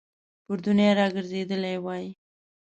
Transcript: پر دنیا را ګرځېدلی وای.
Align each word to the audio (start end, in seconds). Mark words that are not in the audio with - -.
پر 0.45 0.57
دنیا 0.65 0.91
را 0.97 1.05
ګرځېدلی 1.15 1.75
وای. 1.85 2.05